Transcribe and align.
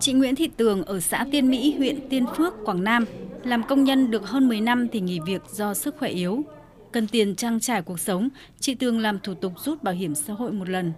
Chị 0.00 0.12
Nguyễn 0.12 0.34
Thị 0.34 0.50
Tường 0.56 0.84
ở 0.84 1.00
xã 1.00 1.26
Tiên 1.32 1.50
Mỹ, 1.50 1.74
huyện 1.78 2.08
Tiên 2.08 2.24
Phước, 2.36 2.54
Quảng 2.64 2.84
Nam 2.84 3.04
làm 3.44 3.62
công 3.62 3.84
nhân 3.84 4.10
được 4.10 4.28
hơn 4.28 4.48
10 4.48 4.60
năm 4.60 4.88
thì 4.92 5.00
nghỉ 5.00 5.20
việc 5.26 5.42
do 5.50 5.74
sức 5.74 5.96
khỏe 5.98 6.10
yếu. 6.10 6.42
Cần 6.92 7.08
tiền 7.08 7.34
trang 7.34 7.60
trải 7.60 7.82
cuộc 7.82 8.00
sống, 8.00 8.28
chị 8.60 8.74
Tường 8.74 8.98
làm 8.98 9.18
thủ 9.18 9.34
tục 9.34 9.52
rút 9.56 9.82
bảo 9.82 9.94
hiểm 9.94 10.14
xã 10.14 10.32
hội 10.32 10.52
một 10.52 10.68
lần. 10.68 10.92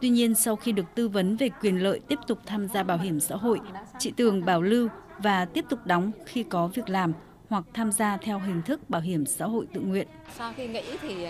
Tuy 0.00 0.08
nhiên, 0.08 0.34
sau 0.34 0.56
khi 0.56 0.72
được 0.72 0.84
tư 0.94 1.08
vấn 1.08 1.36
về 1.36 1.48
quyền 1.60 1.82
lợi 1.82 2.00
tiếp 2.08 2.18
tục 2.26 2.38
tham 2.46 2.68
gia 2.68 2.82
bảo 2.82 2.98
hiểm 2.98 3.20
xã 3.20 3.36
hội, 3.36 3.60
chị 3.98 4.12
Tường 4.16 4.44
bảo 4.44 4.62
lưu 4.62 4.88
và 5.18 5.44
tiếp 5.44 5.64
tục 5.68 5.78
đóng 5.84 6.10
khi 6.26 6.42
có 6.42 6.66
việc 6.66 6.88
làm 6.88 7.12
hoặc 7.48 7.64
tham 7.74 7.92
gia 7.92 8.16
theo 8.16 8.38
hình 8.38 8.62
thức 8.62 8.90
bảo 8.90 9.00
hiểm 9.00 9.26
xã 9.26 9.46
hội 9.46 9.66
tự 9.74 9.80
nguyện. 9.80 10.08
Sau 10.38 10.52
khi 10.56 10.66
nghĩ 10.66 10.82
thì 11.00 11.26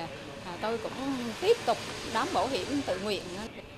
tôi 0.65 0.79
cũng 0.79 0.93
tiếp 1.41 1.57
tục 1.67 1.79
đóng 2.15 2.29
bảo 2.35 2.49
hiểm 2.49 2.67
tự 2.87 2.99
nguyện. 3.01 3.23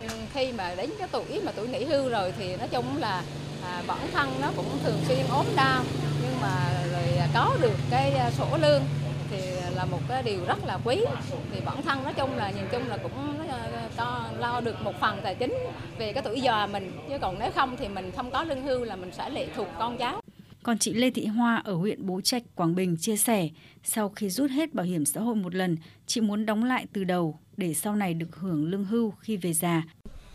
Ừ, 0.01 0.07
khi 0.35 0.53
mà 0.53 0.75
đến 0.77 0.91
cái 0.99 1.09
tuổi 1.13 1.41
mà 1.45 1.53
tuổi 1.57 1.69
nghỉ 1.69 1.85
hưu 1.85 2.09
rồi 2.09 2.33
thì 2.39 2.57
nói 2.57 2.69
chung 2.69 2.97
là 2.99 3.23
à, 3.65 3.83
bản 3.87 3.99
thân 4.13 4.29
nó 4.43 4.49
cũng 4.57 4.79
thường 4.85 4.99
xuyên 5.09 5.27
ốm 5.33 5.47
đau 5.57 5.85
nhưng 6.23 6.41
mà 6.41 6.85
rồi 6.93 7.19
à, 7.19 7.29
có 7.35 7.57
được 7.61 7.77
cái 7.91 8.11
à, 8.11 8.31
sổ 8.31 8.47
lương 8.61 8.83
thì 9.31 9.41
là 9.77 9.85
một 9.85 10.01
cái 10.09 10.23
điều 10.23 10.45
rất 10.47 10.59
là 10.67 10.79
quý 10.85 11.05
thì 11.53 11.61
bản 11.65 11.83
thân 11.83 12.05
nói 12.05 12.13
chung 12.13 12.37
là 12.37 12.51
nhìn 12.51 12.69
chung 12.73 12.89
là 12.89 12.97
cũng 12.97 13.49
à, 13.49 13.89
to 13.97 14.25
lo 14.39 14.61
được 14.61 14.83
một 14.83 14.93
phần 15.01 15.21
tài 15.23 15.35
chính 15.35 15.55
về 15.99 16.13
cái 16.13 16.23
tuổi 16.23 16.41
già 16.41 16.67
mình 16.67 16.99
chứ 17.09 17.19
còn 17.21 17.39
nếu 17.39 17.51
không 17.55 17.77
thì 17.77 17.89
mình 17.89 18.13
không 18.17 18.31
có 18.31 18.43
lương 18.45 18.63
hưu 18.63 18.85
là 18.85 18.97
mình 18.97 19.11
sẽ 19.13 19.31
lệ 19.31 19.47
thuộc 19.57 19.69
con 19.79 19.97
cháu 19.97 20.21
còn 20.67 20.79
chị 20.79 20.95
Lê 20.95 21.11
Thị 21.11 21.27
Hoa 21.27 21.57
ở 21.57 21.75
huyện 21.75 22.07
Bố 22.07 22.21
Trạch, 22.21 22.43
Quảng 22.55 22.75
Bình 22.75 22.97
chia 22.97 23.17
sẻ, 23.17 23.49
sau 23.83 24.09
khi 24.09 24.31
rút 24.31 24.51
hết 24.51 24.75
bảo 24.75 24.87
hiểm 24.87 25.05
xã 25.05 25.21
hội 25.21 25.35
một 25.35 25.55
lần, 25.55 25.77
chị 26.07 26.21
muốn 26.21 26.47
đóng 26.47 26.65
lại 26.65 26.87
từ 26.93 27.05
đầu 27.05 27.39
để 27.57 27.75
sau 27.75 27.97
này 27.97 28.15
được 28.15 28.37
hưởng 28.37 28.65
lương 28.65 28.85
hưu 28.85 29.11
khi 29.11 29.37
về 29.37 29.53
già. 29.53 29.85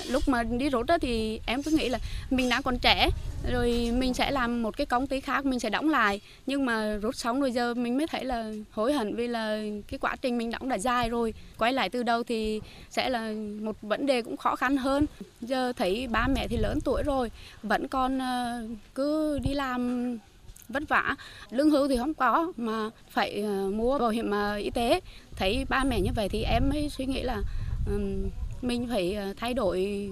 Lúc 0.10 0.28
mà 0.28 0.44
đi 0.44 0.70
rút 0.70 0.86
đó 0.86 0.98
thì 0.98 1.40
em 1.46 1.64
cứ 1.64 1.72
nghĩ 1.72 1.90
là 1.90 2.00
mình 2.30 2.50
đã 2.50 2.62
còn 2.62 2.78
trẻ, 2.80 3.10
rồi 3.52 3.92
mình 3.98 4.14
sẽ 4.14 4.32
làm 4.32 4.64
một 4.64 4.78
cái 4.78 4.86
công 4.86 5.08
ty 5.08 5.20
khác, 5.20 5.46
mình 5.46 5.60
sẽ 5.60 5.70
đóng 5.70 5.90
lại. 5.90 6.22
Nhưng 6.46 6.66
mà 6.66 6.96
rút 7.02 7.16
xong 7.16 7.40
rồi 7.40 7.52
giờ 7.52 7.74
mình 7.74 7.98
mới 7.98 8.08
thấy 8.08 8.26
là 8.26 8.52
hối 8.72 8.94
hận 8.94 9.16
vì 9.16 9.28
là 9.28 9.62
cái 9.88 9.98
quá 9.98 10.16
trình 10.22 10.38
mình 10.38 10.52
đóng 10.52 10.70
đã 10.70 10.78
dài 10.78 11.10
rồi. 11.10 11.34
Quay 11.58 11.74
lại 11.74 11.90
từ 11.90 12.04
đầu 12.04 12.24
thì 12.24 12.62
sẽ 12.90 13.10
là 13.10 13.34
một 13.62 13.76
vấn 13.82 14.06
đề 14.06 14.22
cũng 14.22 14.38
khó 14.38 14.56
khăn 14.56 14.78
hơn. 14.78 15.06
Giờ 15.42 15.74
thấy 15.74 16.08
ba 16.08 16.28
mẹ 16.28 16.48
thì 16.48 16.58
lớn 16.58 16.80
tuổi 16.86 17.04
rồi, 17.04 17.32
vẫn 17.64 17.88
còn 17.88 18.20
ờ, 18.20 18.64
cứ 18.96 19.40
đi 19.40 19.54
làm 19.54 20.18
vất 20.70 20.84
vả 20.90 21.16
lương 21.50 21.70
hưu 21.70 21.88
thì 21.88 21.98
không 21.98 22.14
có 22.14 22.54
mà 22.58 22.90
phải 23.10 23.42
ờ, 23.42 23.70
mua 23.70 24.00
bảo 24.00 24.10
hiểm 24.10 24.32
ờ, 24.32 24.56
y 24.56 24.70
tế 24.70 25.00
thấy 25.36 25.66
ba 25.70 25.84
mẹ 25.84 26.02
như 26.02 26.12
vậy 26.16 26.30
thì 26.30 26.44
em 26.44 26.70
mới 26.70 26.90
suy 26.90 27.06
nghĩ 27.06 27.22
là 27.22 27.42
mình 28.62 28.88
phải 28.88 29.14
ờ, 29.14 29.34
thay 29.38 29.54
đổi 29.54 30.10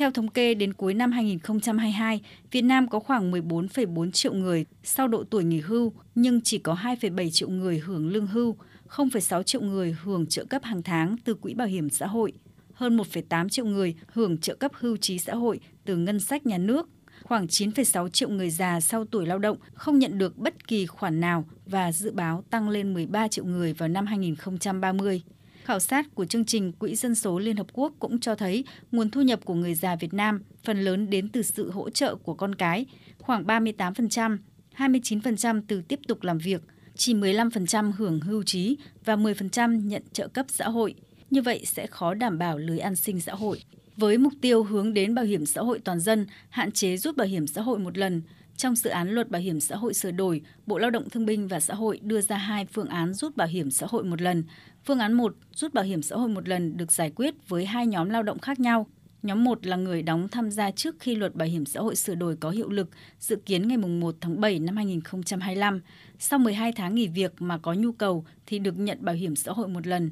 theo 0.00 0.10
thống 0.10 0.28
kê, 0.28 0.54
đến 0.54 0.72
cuối 0.72 0.94
năm 0.94 1.12
2022, 1.12 2.20
Việt 2.50 2.62
Nam 2.62 2.88
có 2.88 3.00
khoảng 3.00 3.32
14,4 3.32 4.10
triệu 4.10 4.34
người 4.34 4.64
sau 4.82 5.08
độ 5.08 5.24
tuổi 5.30 5.44
nghỉ 5.44 5.60
hưu, 5.60 5.92
nhưng 6.14 6.40
chỉ 6.40 6.58
có 6.58 6.74
2,7 6.74 7.30
triệu 7.30 7.48
người 7.48 7.78
hưởng 7.78 8.08
lương 8.08 8.26
hưu, 8.26 8.56
0,6 8.88 9.42
triệu 9.42 9.60
người 9.60 9.96
hưởng 10.02 10.26
trợ 10.26 10.44
cấp 10.44 10.64
hàng 10.64 10.82
tháng 10.82 11.16
từ 11.24 11.34
Quỹ 11.34 11.54
Bảo 11.54 11.66
hiểm 11.66 11.90
xã 11.90 12.06
hội, 12.06 12.32
hơn 12.72 12.96
1,8 12.96 13.48
triệu 13.48 13.64
người 13.64 13.94
hưởng 14.12 14.38
trợ 14.38 14.54
cấp 14.54 14.72
hưu 14.74 14.96
trí 14.96 15.18
xã 15.18 15.34
hội 15.34 15.60
từ 15.84 15.96
ngân 15.96 16.20
sách 16.20 16.46
nhà 16.46 16.58
nước, 16.58 16.88
khoảng 17.22 17.46
9,6 17.46 18.08
triệu 18.08 18.28
người 18.28 18.50
già 18.50 18.80
sau 18.80 19.04
tuổi 19.04 19.26
lao 19.26 19.38
động 19.38 19.56
không 19.74 19.98
nhận 19.98 20.18
được 20.18 20.36
bất 20.36 20.68
kỳ 20.68 20.86
khoản 20.86 21.20
nào 21.20 21.44
và 21.66 21.92
dự 21.92 22.12
báo 22.12 22.44
tăng 22.50 22.68
lên 22.68 22.94
13 22.94 23.28
triệu 23.28 23.44
người 23.44 23.72
vào 23.72 23.88
năm 23.88 24.06
2030. 24.06 25.22
Khảo 25.70 25.80
sát 25.80 26.14
của 26.14 26.24
chương 26.24 26.44
trình 26.44 26.72
Quỹ 26.72 26.94
Dân 26.94 27.14
số 27.14 27.38
Liên 27.38 27.56
Hợp 27.56 27.66
Quốc 27.72 27.92
cũng 27.98 28.20
cho 28.20 28.34
thấy 28.34 28.64
nguồn 28.92 29.10
thu 29.10 29.22
nhập 29.22 29.40
của 29.44 29.54
người 29.54 29.74
già 29.74 29.96
Việt 29.96 30.14
Nam 30.14 30.42
phần 30.64 30.80
lớn 30.80 31.10
đến 31.10 31.28
từ 31.28 31.42
sự 31.42 31.70
hỗ 31.70 31.90
trợ 31.90 32.14
của 32.14 32.34
con 32.34 32.54
cái, 32.54 32.86
khoảng 33.18 33.44
38%, 33.44 34.38
29% 34.76 35.62
từ 35.68 35.82
tiếp 35.82 36.00
tục 36.08 36.22
làm 36.22 36.38
việc, 36.38 36.62
chỉ 36.96 37.14
15% 37.14 37.92
hưởng 37.92 38.20
hưu 38.20 38.42
trí 38.42 38.76
và 39.04 39.16
10% 39.16 39.86
nhận 39.86 40.02
trợ 40.12 40.28
cấp 40.28 40.46
xã 40.48 40.68
hội. 40.68 40.94
Như 41.30 41.42
vậy 41.42 41.64
sẽ 41.66 41.86
khó 41.86 42.14
đảm 42.14 42.38
bảo 42.38 42.58
lưới 42.58 42.78
an 42.78 42.96
sinh 42.96 43.20
xã 43.20 43.34
hội. 43.34 43.62
Với 43.96 44.18
mục 44.18 44.32
tiêu 44.40 44.62
hướng 44.62 44.94
đến 44.94 45.14
bảo 45.14 45.24
hiểm 45.24 45.46
xã 45.46 45.60
hội 45.60 45.78
toàn 45.78 46.00
dân, 46.00 46.26
hạn 46.48 46.72
chế 46.72 46.96
rút 46.96 47.16
bảo 47.16 47.26
hiểm 47.26 47.46
xã 47.46 47.62
hội 47.62 47.78
một 47.78 47.98
lần, 47.98 48.22
trong 48.60 48.76
dự 48.76 48.90
án 48.90 49.10
luật 49.10 49.30
bảo 49.30 49.42
hiểm 49.42 49.60
xã 49.60 49.76
hội 49.76 49.94
sửa 49.94 50.10
đổi, 50.10 50.40
Bộ 50.66 50.78
Lao 50.78 50.90
động 50.90 51.10
Thương 51.10 51.26
binh 51.26 51.48
và 51.48 51.60
Xã 51.60 51.74
hội 51.74 52.00
đưa 52.02 52.20
ra 52.20 52.36
hai 52.36 52.66
phương 52.66 52.88
án 52.88 53.14
rút 53.14 53.36
bảo 53.36 53.48
hiểm 53.48 53.70
xã 53.70 53.86
hội 53.90 54.04
một 54.04 54.20
lần. 54.20 54.44
Phương 54.84 54.98
án 54.98 55.12
1, 55.12 55.34
rút 55.54 55.74
bảo 55.74 55.84
hiểm 55.84 56.02
xã 56.02 56.16
hội 56.16 56.28
một 56.28 56.48
lần 56.48 56.76
được 56.76 56.92
giải 56.92 57.10
quyết 57.10 57.34
với 57.48 57.66
hai 57.66 57.86
nhóm 57.86 58.10
lao 58.10 58.22
động 58.22 58.38
khác 58.38 58.60
nhau. 58.60 58.86
Nhóm 59.22 59.44
1 59.44 59.66
là 59.66 59.76
người 59.76 60.02
đóng 60.02 60.28
tham 60.28 60.50
gia 60.50 60.70
trước 60.70 60.96
khi 61.00 61.14
luật 61.14 61.34
bảo 61.34 61.48
hiểm 61.48 61.66
xã 61.66 61.80
hội 61.80 61.96
sửa 61.96 62.14
đổi 62.14 62.36
có 62.36 62.50
hiệu 62.50 62.68
lực, 62.70 62.88
dự 63.18 63.36
kiến 63.46 63.68
ngày 63.68 63.78
1 63.78 64.14
tháng 64.20 64.40
7 64.40 64.58
năm 64.58 64.76
2025. 64.76 65.80
Sau 66.18 66.38
12 66.38 66.72
tháng 66.72 66.94
nghỉ 66.94 67.08
việc 67.08 67.32
mà 67.38 67.58
có 67.58 67.72
nhu 67.72 67.92
cầu 67.92 68.24
thì 68.46 68.58
được 68.58 68.78
nhận 68.78 68.98
bảo 69.00 69.14
hiểm 69.14 69.36
xã 69.36 69.52
hội 69.52 69.68
một 69.68 69.86
lần. 69.86 70.10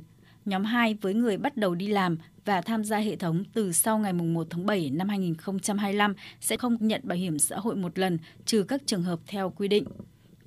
Nhóm 0.48 0.64
2 0.64 0.96
với 1.00 1.14
người 1.14 1.36
bắt 1.36 1.56
đầu 1.56 1.74
đi 1.74 1.86
làm 1.86 2.18
và 2.44 2.60
tham 2.60 2.84
gia 2.84 2.98
hệ 2.98 3.16
thống 3.16 3.44
từ 3.52 3.72
sau 3.72 3.98
ngày 3.98 4.12
1 4.12 4.46
tháng 4.50 4.66
7 4.66 4.90
năm 4.90 5.08
2025 5.08 6.14
sẽ 6.40 6.56
không 6.56 6.76
nhận 6.80 7.00
bảo 7.04 7.18
hiểm 7.18 7.38
xã 7.38 7.56
hội 7.56 7.76
một 7.76 7.98
lần, 7.98 8.18
trừ 8.44 8.62
các 8.62 8.82
trường 8.86 9.02
hợp 9.02 9.20
theo 9.26 9.50
quy 9.56 9.68
định. 9.68 9.84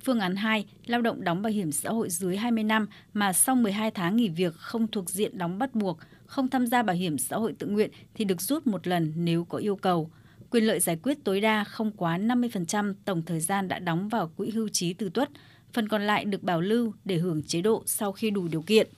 Phương 0.04 0.20
án 0.20 0.36
2, 0.36 0.64
lao 0.86 1.02
động 1.02 1.24
đóng 1.24 1.42
bảo 1.42 1.52
hiểm 1.52 1.72
xã 1.72 1.90
hội 1.90 2.10
dưới 2.10 2.36
20 2.36 2.64
năm 2.64 2.86
mà 3.14 3.32
sau 3.32 3.56
12 3.56 3.90
tháng 3.90 4.16
nghỉ 4.16 4.28
việc 4.28 4.54
không 4.54 4.86
thuộc 4.88 5.10
diện 5.10 5.38
đóng 5.38 5.58
bắt 5.58 5.74
buộc, 5.74 5.98
không 6.26 6.48
tham 6.48 6.66
gia 6.66 6.82
bảo 6.82 6.96
hiểm 6.96 7.18
xã 7.18 7.36
hội 7.36 7.54
tự 7.58 7.66
nguyện 7.66 7.90
thì 8.14 8.24
được 8.24 8.40
rút 8.40 8.66
một 8.66 8.86
lần 8.86 9.12
nếu 9.16 9.44
có 9.44 9.58
yêu 9.58 9.76
cầu. 9.76 10.10
Quyền 10.50 10.64
lợi 10.64 10.80
giải 10.80 10.98
quyết 11.02 11.18
tối 11.24 11.40
đa 11.40 11.64
không 11.64 11.92
quá 11.92 12.18
50% 12.18 12.94
tổng 13.04 13.22
thời 13.22 13.40
gian 13.40 13.68
đã 13.68 13.78
đóng 13.78 14.08
vào 14.08 14.28
quỹ 14.36 14.50
hưu 14.50 14.68
trí 14.68 14.92
từ 14.92 15.08
tuất, 15.08 15.30
phần 15.72 15.88
còn 15.88 16.02
lại 16.02 16.24
được 16.24 16.42
bảo 16.42 16.60
lưu 16.60 16.92
để 17.04 17.16
hưởng 17.16 17.42
chế 17.42 17.60
độ 17.60 17.82
sau 17.86 18.12
khi 18.12 18.30
đủ 18.30 18.48
điều 18.48 18.62
kiện. 18.62 18.88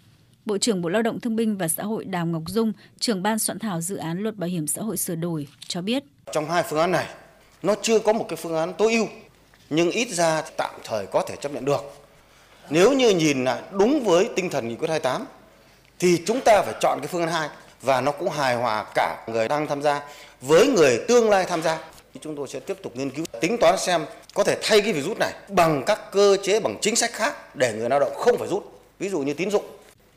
Bộ 0.45 0.59
trưởng 0.59 0.83
Bộ 0.83 0.89
Lao 0.89 1.03
động 1.03 1.21
Thương 1.21 1.37
binh 1.37 1.57
và 1.57 1.69
Xã 1.69 1.83
hội 1.83 2.05
Đào 2.05 2.27
Ngọc 2.27 2.43
Dung, 2.47 2.73
trưởng 3.01 3.23
ban 3.23 3.39
soạn 3.39 3.59
thảo 3.59 3.81
dự 3.81 3.97
án 3.97 4.19
luật 4.19 4.37
bảo 4.37 4.49
hiểm 4.49 4.67
xã 4.67 4.83
hội 4.83 4.97
sửa 4.97 5.15
đổi 5.15 5.47
cho 5.69 5.83
biết. 5.83 6.05
Trong 6.33 6.51
hai 6.51 6.63
phương 6.63 6.79
án 6.79 6.93
này, 6.93 7.07
nó 7.63 7.75
chưa 7.83 7.99
có 7.99 8.13
một 8.13 8.27
cái 8.29 8.37
phương 8.37 8.57
án 8.57 8.75
tối 8.75 8.93
ưu, 8.93 9.07
nhưng 9.71 9.91
ít 9.91 10.09
ra 10.09 10.43
tạm 10.57 10.75
thời 10.85 11.07
có 11.07 11.25
thể 11.29 11.37
chấp 11.41 11.53
nhận 11.53 11.65
được. 11.65 11.81
Nếu 12.71 12.93
như 12.93 13.11
nhìn 13.11 13.45
là 13.45 13.63
đúng 13.73 14.05
với 14.05 14.29
tinh 14.37 14.51
thần 14.51 14.69
nghị 14.69 14.75
quyết 14.77 14.91
28 14.91 15.27
thì 15.99 16.23
chúng 16.27 16.41
ta 16.41 16.63
phải 16.63 16.75
chọn 16.81 16.99
cái 17.01 17.09
phương 17.09 17.21
án 17.21 17.31
2 17.31 17.49
và 17.83 18.01
nó 18.01 18.13
cũng 18.13 18.31
hài 18.31 18.57
hòa 18.57 18.87
cả 18.95 19.25
người 19.29 19.49
đang 19.49 19.67
tham 19.67 19.83
gia 19.83 20.03
với 20.41 20.67
người 20.67 21.01
tương 21.09 21.31
lai 21.31 21.45
tham 21.49 21.63
gia. 21.63 21.79
Chúng 22.21 22.37
tôi 22.37 22.49
sẽ 22.49 22.61
tiếp 22.61 22.77
tục 22.83 22.97
nghiên 22.97 23.11
cứu 23.11 23.25
tính 23.41 23.57
toán 23.61 23.79
xem 23.79 24.05
có 24.35 24.45
thể 24.45 24.59
thay 24.63 24.81
cái 24.81 24.93
việc 24.93 25.05
rút 25.05 25.19
này 25.19 25.33
bằng 25.49 25.83
các 25.87 26.13
cơ 26.13 26.37
chế 26.43 26.61
bằng 26.61 26.77
chính 26.81 26.97
sách 26.97 27.13
khác 27.13 27.57
để 27.57 27.75
người 27.79 27.89
lao 27.89 28.01
động 28.01 28.13
không 28.17 28.39
phải 28.39 28.49
rút. 28.49 28.81
Ví 28.99 29.09
dụ 29.09 29.21
như 29.21 29.35
tín 29.35 29.51
dụng 29.51 29.65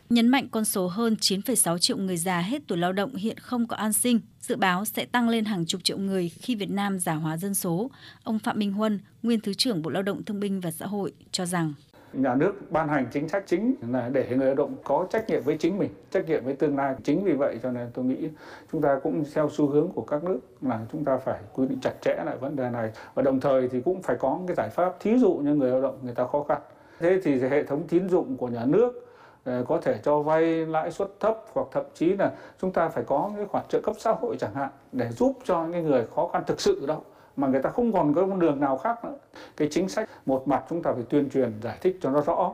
Nhấn 0.09 0.27
mạnh 0.27 0.47
con 0.51 0.65
số 0.65 0.87
hơn 0.87 1.15
9,6 1.21 1.77
triệu 1.77 1.97
người 1.97 2.17
già 2.17 2.39
hết 2.39 2.61
tuổi 2.67 2.77
lao 2.77 2.93
động 2.93 3.15
hiện 3.15 3.37
không 3.37 3.67
có 3.67 3.75
an 3.75 3.93
sinh, 3.93 4.19
dự 4.39 4.55
báo 4.55 4.85
sẽ 4.85 5.05
tăng 5.05 5.29
lên 5.29 5.45
hàng 5.45 5.65
chục 5.65 5.83
triệu 5.83 5.97
người 5.97 6.29
khi 6.29 6.55
Việt 6.55 6.69
Nam 6.69 6.99
giả 6.99 7.13
hóa 7.13 7.37
dân 7.37 7.55
số. 7.55 7.91
Ông 8.23 8.39
Phạm 8.39 8.59
Minh 8.59 8.73
Huân, 8.73 8.99
nguyên 9.23 9.39
Thứ 9.39 9.53
trưởng 9.53 9.81
Bộ 9.81 9.89
Lao 9.89 10.03
động 10.03 10.23
Thương 10.23 10.39
binh 10.39 10.61
và 10.61 10.71
Xã 10.71 10.85
hội 10.85 11.13
cho 11.31 11.45
rằng 11.45 11.73
nhà 12.13 12.35
nước 12.35 12.71
ban 12.71 12.87
hành 12.87 13.07
chính 13.11 13.29
sách 13.29 13.43
chính 13.47 13.75
là 13.91 14.09
để 14.09 14.27
người 14.29 14.45
lao 14.45 14.55
động 14.55 14.75
có 14.83 15.07
trách 15.11 15.29
nhiệm 15.29 15.43
với 15.43 15.57
chính 15.57 15.77
mình, 15.77 15.89
trách 16.11 16.27
nhiệm 16.27 16.45
với 16.45 16.53
tương 16.53 16.77
lai. 16.77 16.95
Chính 17.03 17.23
vì 17.23 17.33
vậy 17.33 17.59
cho 17.63 17.71
nên 17.71 17.87
tôi 17.93 18.05
nghĩ 18.05 18.29
chúng 18.71 18.81
ta 18.81 18.99
cũng 19.03 19.23
theo 19.33 19.49
xu 19.53 19.67
hướng 19.67 19.91
của 19.91 20.01
các 20.01 20.23
nước 20.23 20.39
là 20.61 20.85
chúng 20.91 21.05
ta 21.05 21.17
phải 21.17 21.39
quy 21.53 21.67
định 21.67 21.79
chặt 21.81 21.93
chẽ 22.01 22.23
lại 22.25 22.37
vấn 22.37 22.55
đề 22.55 22.69
này 22.69 22.91
và 23.13 23.23
đồng 23.23 23.39
thời 23.39 23.69
thì 23.69 23.81
cũng 23.81 24.01
phải 24.01 24.15
có 24.19 24.39
cái 24.47 24.55
giải 24.55 24.69
pháp 24.69 24.93
thí 24.99 25.17
dụ 25.17 25.33
như 25.33 25.55
người 25.55 25.71
lao 25.71 25.81
động 25.81 25.99
người 26.03 26.15
ta 26.15 26.27
khó 26.27 26.45
khăn. 26.49 26.61
Thế 26.99 27.19
thì 27.23 27.39
hệ 27.39 27.63
thống 27.63 27.87
tín 27.87 28.09
dụng 28.09 28.37
của 28.37 28.47
nhà 28.47 28.65
nước 28.65 29.06
Ờ, 29.47 29.63
có 29.67 29.79
thể 29.81 29.99
cho 30.03 30.21
vay 30.21 30.43
lãi 30.65 30.91
suất 30.91 31.07
thấp 31.19 31.37
hoặc 31.53 31.67
thậm 31.71 31.83
chí 31.93 32.13
là 32.13 32.31
chúng 32.61 32.71
ta 32.71 32.89
phải 32.89 33.03
có 33.03 33.31
cái 33.35 33.45
khoản 33.45 33.65
trợ 33.69 33.79
cấp 33.83 33.95
xã 33.99 34.11
hội 34.11 34.37
chẳng 34.39 34.53
hạn 34.53 34.69
để 34.91 35.09
giúp 35.11 35.33
cho 35.43 35.65
những 35.65 35.85
người 35.85 36.05
khó 36.15 36.27
khăn 36.33 36.43
thực 36.47 36.61
sự 36.61 36.85
đâu 36.87 37.03
mà 37.35 37.47
người 37.47 37.61
ta 37.61 37.69
không 37.69 37.93
còn 37.93 38.13
có 38.13 38.21
con 38.21 38.39
đường 38.39 38.59
nào 38.59 38.77
khác 38.77 39.05
nữa. 39.05 39.17
Cái 39.57 39.67
chính 39.71 39.89
sách 39.89 40.09
một 40.25 40.47
mặt 40.47 40.63
chúng 40.69 40.83
ta 40.83 40.91
phải 40.93 41.03
tuyên 41.09 41.29
truyền 41.29 41.53
giải 41.61 41.77
thích 41.81 41.97
cho 42.01 42.09
nó 42.09 42.21
rõ. 42.21 42.53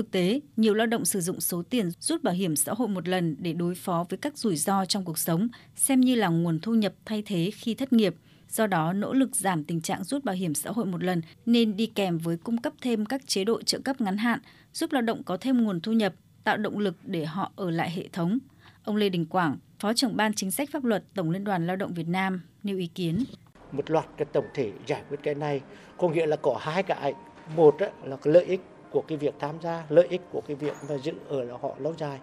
Thực 0.00 0.10
tế, 0.10 0.40
nhiều 0.56 0.74
lao 0.74 0.86
động 0.86 1.04
sử 1.04 1.20
dụng 1.20 1.40
số 1.40 1.62
tiền 1.70 1.90
rút 2.00 2.22
bảo 2.22 2.34
hiểm 2.34 2.56
xã 2.56 2.72
hội 2.72 2.88
một 2.88 3.08
lần 3.08 3.36
để 3.38 3.52
đối 3.52 3.74
phó 3.74 4.06
với 4.08 4.18
các 4.18 4.38
rủi 4.38 4.56
ro 4.56 4.84
trong 4.84 5.04
cuộc 5.04 5.18
sống, 5.18 5.48
xem 5.76 6.00
như 6.00 6.14
là 6.14 6.28
nguồn 6.28 6.60
thu 6.60 6.74
nhập 6.74 6.92
thay 7.04 7.22
thế 7.26 7.50
khi 7.54 7.74
thất 7.74 7.92
nghiệp. 7.92 8.14
Do 8.48 8.66
đó, 8.66 8.92
nỗ 8.92 9.12
lực 9.12 9.36
giảm 9.36 9.64
tình 9.64 9.80
trạng 9.80 10.04
rút 10.04 10.24
bảo 10.24 10.34
hiểm 10.34 10.54
xã 10.54 10.70
hội 10.70 10.86
một 10.86 11.04
lần 11.04 11.22
nên 11.46 11.76
đi 11.76 11.86
kèm 11.86 12.18
với 12.18 12.36
cung 12.36 12.58
cấp 12.58 12.72
thêm 12.82 13.06
các 13.06 13.26
chế 13.26 13.44
độ 13.44 13.62
trợ 13.62 13.78
cấp 13.78 14.00
ngắn 14.00 14.16
hạn, 14.16 14.40
giúp 14.72 14.92
lao 14.92 15.02
động 15.02 15.22
có 15.22 15.36
thêm 15.36 15.64
nguồn 15.64 15.80
thu 15.80 15.92
nhập, 15.92 16.14
tạo 16.44 16.56
động 16.56 16.78
lực 16.78 16.96
để 17.04 17.24
họ 17.24 17.52
ở 17.56 17.70
lại 17.70 17.90
hệ 17.90 18.08
thống. 18.12 18.38
Ông 18.84 18.96
Lê 18.96 19.08
Đình 19.08 19.26
Quảng, 19.26 19.56
Phó 19.78 19.92
trưởng 19.92 20.16
ban 20.16 20.34
chính 20.34 20.50
sách 20.50 20.70
pháp 20.72 20.84
luật 20.84 21.04
Tổng 21.14 21.30
Liên 21.30 21.44
đoàn 21.44 21.66
Lao 21.66 21.76
động 21.76 21.94
Việt 21.94 22.08
Nam 22.08 22.40
nêu 22.62 22.76
ý 22.76 22.86
kiến. 22.86 23.24
Một 23.72 23.90
loạt 23.90 24.06
cái 24.16 24.26
tổng 24.32 24.46
thể 24.54 24.72
giải 24.86 25.02
quyết 25.08 25.18
cái 25.22 25.34
này 25.34 25.60
có 25.98 26.08
nghĩa 26.08 26.26
là 26.26 26.36
có 26.36 26.56
hai 26.60 26.82
cái. 26.82 27.14
Một 27.56 27.76
là 28.04 28.16
cái 28.16 28.34
lợi 28.34 28.44
ích 28.44 28.60
của 28.90 29.02
cái 29.08 29.18
việc 29.18 29.34
tham 29.38 29.54
gia, 29.62 29.84
lợi 29.88 30.06
ích 30.10 30.20
của 30.32 30.40
cái 30.46 30.56
việc 30.56 30.74
mà 30.88 30.98
giữ 30.98 31.12
ở 31.28 31.44
là 31.44 31.56
họ 31.62 31.70
lâu 31.78 31.94
dài. 31.98 32.18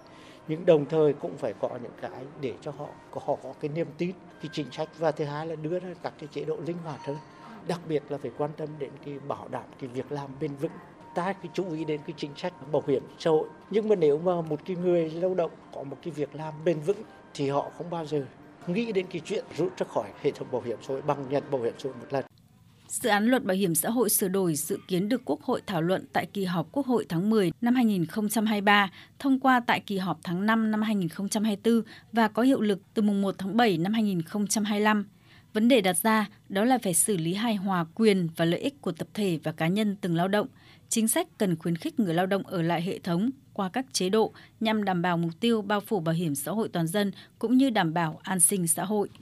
nhưng 0.48 0.66
đồng 0.66 0.86
thời 0.86 1.14
cũng 1.14 1.38
phải 1.38 1.54
có 1.60 1.70
những 1.84 1.92
cái 2.02 2.24
để 2.42 2.54
cho 2.62 2.72
họ 2.72 2.88
có 3.12 3.22
họ 3.26 3.36
có 3.44 3.54
cái 3.60 3.70
niềm 3.70 3.88
tin 3.98 4.12
cái 4.42 4.50
chính 4.54 4.72
sách. 4.72 4.90
Và 4.98 5.12
thứ 5.12 5.26
hai 5.26 5.48
là 5.48 5.56
đưa 5.56 5.80
ra 5.80 5.90
các 6.04 6.14
cái 6.20 6.28
chế 6.32 6.46
độ 6.46 6.58
linh 6.66 6.78
hoạt 6.78 7.00
hơn. 7.06 7.18
Đặc 7.68 7.80
biệt 7.88 8.04
là 8.10 8.18
phải 8.18 8.32
quan 8.38 8.52
tâm 8.58 8.70
đến 8.80 8.90
cái 9.06 9.20
bảo 9.28 9.48
đảm 9.52 9.64
cái 9.80 9.90
việc 9.90 10.12
làm 10.12 10.30
bền 10.40 10.56
vững 10.56 10.72
ta 11.18 11.34
cái 11.34 11.52
chú 11.54 11.72
ý 11.72 11.86
đến 11.86 12.02
cái 12.08 12.14
chính 12.18 12.32
sách 12.36 12.54
bảo 12.72 12.84
hiểm 12.88 13.04
xã 13.20 13.30
hội. 13.30 13.48
Nhưng 13.70 13.90
mà 13.90 13.96
nếu 13.96 14.18
mà 14.18 14.42
một 14.42 14.60
cái 14.66 14.76
người 14.76 15.10
lao 15.10 15.34
động 15.34 15.52
có 15.74 15.84
một 15.84 15.98
cái 16.04 16.12
việc 16.12 16.36
làm 16.36 16.54
bền 16.66 16.80
vững 16.80 17.04
thì 17.34 17.50
họ 17.50 17.72
không 17.78 17.90
bao 17.90 18.06
giờ 18.06 18.26
nghĩ 18.68 18.92
đến 18.92 19.06
cái 19.12 19.22
chuyện 19.26 19.46
rút 19.58 19.78
ra 19.78 19.86
khỏi 19.90 20.10
hệ 20.22 20.32
thống 20.32 20.48
bảo 20.52 20.62
hiểm 20.62 20.78
xã 20.82 20.94
hội 20.94 21.02
bằng 21.02 21.26
nhận 21.30 21.44
bảo 21.52 21.62
hiểm 21.62 21.74
xã 21.78 21.90
hội 21.90 21.96
một 22.00 22.08
lần. 22.10 22.27
Dự 22.90 23.10
án 23.10 23.26
luật 23.26 23.44
bảo 23.44 23.58
hiểm 23.58 23.76
xã 23.76 23.90
hội 23.90 24.10
sửa 24.10 24.28
đổi 24.28 24.56
dự 24.56 24.78
kiến 24.88 25.10
được 25.10 25.22
Quốc 25.26 25.42
hội 25.42 25.62
thảo 25.68 25.82
luận 25.82 26.06
tại 26.14 26.26
kỳ 26.34 26.46
họp 26.46 26.68
Quốc 26.72 26.86
hội 26.86 27.06
tháng 27.10 27.30
10 27.30 27.52
năm 27.62 27.76
2023, 27.76 28.92
thông 29.20 29.40
qua 29.40 29.60
tại 29.60 29.80
kỳ 29.80 29.98
họp 29.98 30.20
tháng 30.24 30.46
5 30.46 30.72
năm 30.72 30.82
2024 30.82 31.82
và 32.12 32.28
có 32.28 32.44
hiệu 32.44 32.62
lực 32.62 32.80
từ 32.94 33.02
mùng 33.02 33.22
1 33.22 33.36
tháng 33.38 33.58
7 33.58 33.78
năm 33.78 33.94
2025. 33.94 35.06
Vấn 35.54 35.68
đề 35.68 35.82
đặt 35.82 35.98
ra 35.98 36.26
đó 36.50 36.64
là 36.64 36.78
phải 36.78 36.94
xử 36.94 37.18
lý 37.18 37.34
hài 37.34 37.56
hòa 37.56 37.86
quyền 37.96 38.30
và 38.36 38.46
lợi 38.46 38.60
ích 38.60 38.82
của 38.82 38.92
tập 38.92 39.08
thể 39.14 39.40
và 39.44 39.52
cá 39.52 39.68
nhân 39.68 39.96
từng 40.02 40.16
lao 40.16 40.28
động. 40.28 40.48
Chính 40.90 41.08
sách 41.08 41.28
cần 41.38 41.56
khuyến 41.56 41.76
khích 41.76 42.00
người 42.00 42.14
lao 42.14 42.26
động 42.26 42.44
ở 42.48 42.62
lại 42.62 42.82
hệ 42.82 43.00
thống 43.00 43.30
qua 43.54 43.70
các 43.70 43.86
chế 43.94 44.10
độ 44.10 44.34
nhằm 44.60 44.84
đảm 44.84 45.02
bảo 45.02 45.18
mục 45.18 45.32
tiêu 45.40 45.62
bao 45.62 45.80
phủ 45.80 46.00
bảo 46.00 46.16
hiểm 46.16 46.36
xã 46.36 46.52
hội 46.52 46.70
toàn 46.70 46.88
dân 46.88 47.12
cũng 47.40 47.58
như 47.58 47.70
đảm 47.70 47.94
bảo 47.94 48.20
an 48.24 48.40
sinh 48.40 48.68
xã 48.68 48.86
hội. 48.86 49.10